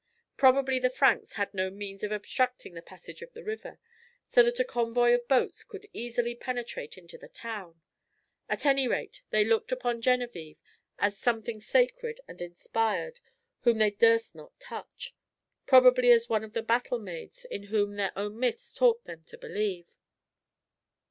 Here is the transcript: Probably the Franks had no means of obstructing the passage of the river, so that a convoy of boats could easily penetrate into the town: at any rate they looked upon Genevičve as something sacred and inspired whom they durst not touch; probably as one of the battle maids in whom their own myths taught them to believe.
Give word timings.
Probably 0.35 0.79
the 0.79 0.89
Franks 0.89 1.33
had 1.33 1.53
no 1.53 1.69
means 1.69 2.01
of 2.01 2.11
obstructing 2.11 2.73
the 2.73 2.81
passage 2.81 3.21
of 3.21 3.33
the 3.33 3.43
river, 3.43 3.77
so 4.31 4.41
that 4.41 4.59
a 4.59 4.63
convoy 4.63 5.11
of 5.13 5.27
boats 5.27 5.63
could 5.63 5.85
easily 5.93 6.33
penetrate 6.33 6.97
into 6.97 7.19
the 7.19 7.27
town: 7.27 7.81
at 8.49 8.65
any 8.65 8.87
rate 8.87 9.21
they 9.29 9.45
looked 9.45 9.71
upon 9.71 10.01
Genevičve 10.01 10.57
as 10.97 11.19
something 11.19 11.61
sacred 11.61 12.19
and 12.27 12.41
inspired 12.41 13.19
whom 13.59 13.77
they 13.77 13.91
durst 13.91 14.33
not 14.33 14.59
touch; 14.59 15.13
probably 15.67 16.09
as 16.09 16.27
one 16.27 16.43
of 16.43 16.53
the 16.53 16.63
battle 16.63 16.97
maids 16.97 17.45
in 17.45 17.65
whom 17.65 17.95
their 17.97 18.11
own 18.15 18.39
myths 18.39 18.73
taught 18.73 19.03
them 19.03 19.23
to 19.25 19.37
believe. 19.37 19.95